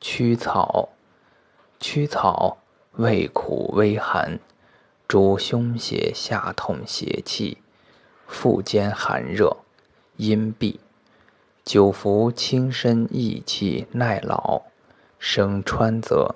[0.00, 0.88] 曲草，
[1.78, 2.56] 曲草，
[2.92, 4.40] 味苦微寒，
[5.06, 7.58] 主胸胁下痛，邪气
[8.26, 9.58] 腹间寒热，
[10.16, 10.78] 阴痹
[11.64, 14.62] 久服，轻身益气，耐老，
[15.18, 16.34] 生川泽。